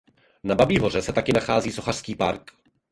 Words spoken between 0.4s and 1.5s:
Na Babí hoře se taky